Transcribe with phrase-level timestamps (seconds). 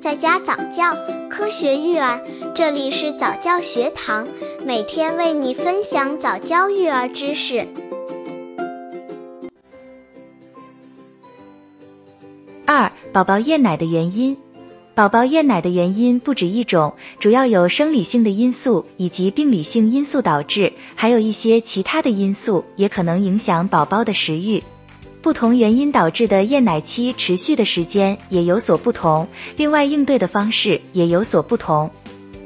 [0.00, 0.96] 在家早教，
[1.28, 2.22] 科学育儿，
[2.54, 4.28] 这里是早教学堂，
[4.64, 7.66] 每天为你分享早教育儿知识。
[12.64, 14.36] 二、宝宝厌奶的原因。
[14.94, 24.62] 宝宝厌奶的原因不止一种，主要有生理性的因素以及病理性因素导致，还有一些其他的因素也可能影响宝宝的食欲。
[25.20, 29.26] 不同原因导致的厌奶期持续的时间也有所不同，
[29.56, 31.90] 另外应对的方式也有所不同。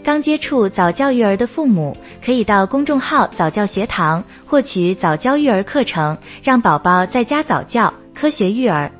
[0.02, 8.90] 刚接触早教育儿的父母，可以到公众号早教学堂获取早教育儿课程，让宝宝在家早教，科学育儿。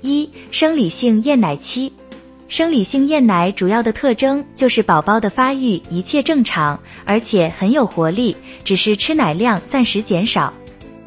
[0.00, 1.92] 一、生理性厌奶期。
[2.46, 10.52] 生理性厌奶主要的特征就是宝宝的发育一切正常，而且很有活力，只是吃奶量暂时减少。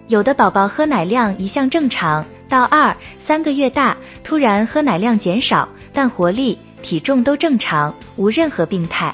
[0.08, 9.14] 有的宝宝喝奶量一向正常，到二三个月大突然喝奶量减少，但活力、体重都正常，无任何病态。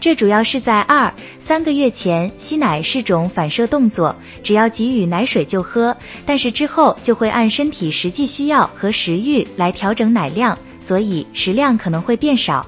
[0.00, 12.66] 这主要是在二三个月前吸奶是种反射动作，只要给予奶水就喝，但是之后就会按身体实际需要和食欲来调整奶量，所以食量可能会变少。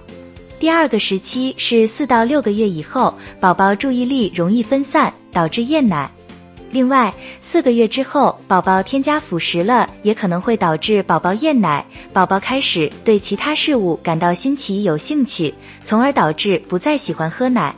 [0.61, 6.09] 第二个时期是四到六个月以后，宝宝注意力容易分散，导致厌奶。
[6.71, 11.85] 另外，四个月之后，宝宝添加辅食了，也可能会导致宝宝厌奶。
[12.13, 17.75] 宝宝开始对其他事物感到新奇、有兴趣，从而导致不再喜欢喝奶。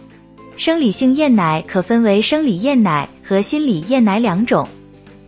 [0.56, 4.66] 生理性厌奶可分为生理厌奶和心理厌奶两种。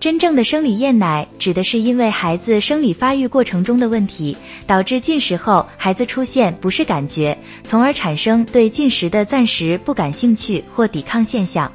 [0.00, 4.34] 真正的生理厌奶指的是因为孩子生理发育过程中的问题，
[4.66, 11.70] 导致进食后孩子出现不适感觉，从而产生对进食的暂时不感兴趣或抵抗现象。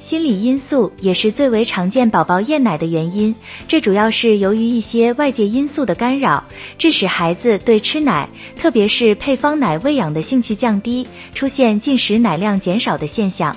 [0.00, 3.34] 心理因素也是最为常见宝宝厌奶的原因，
[3.66, 6.44] 这主要是由于一些外界因素的干扰，
[6.78, 13.56] 致使孩子对吃奶，特别是配方奶喂养的兴趣降低，出现进食奶量减少的现象。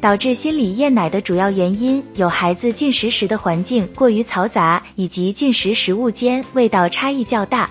[0.00, 7.70] 导致心理厌奶的主要原因有孩子进食时的环境过于嘈杂，以及进食食物间味道差异较大。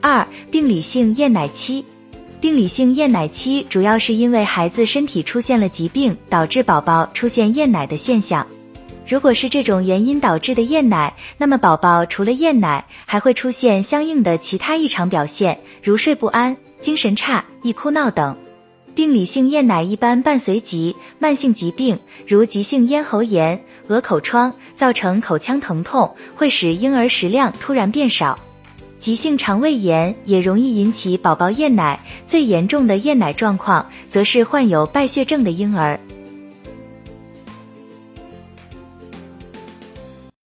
[0.00, 1.84] 二、病理性厌奶期。
[2.44, 8.46] 病理性厌奶期主要是因为孩子身体出现了疾病，导致宝宝出现厌奶的现象。
[9.08, 18.36] 如果是这种原因导致的厌奶，那么宝宝除了厌奶，还会出现相应的其他异常表现，如睡不安、精神差、易哭闹等。
[18.94, 28.38] 病理性厌奶一般伴随疾慢性疾病，如急性咽喉炎、鹅口疮，造成口腔疼痛，会使婴儿食量突然变少。
[29.04, 36.00] 急性肠胃炎也容易引起宝宝厌奶，最严重的厌奶状况则是患有败血症的婴儿。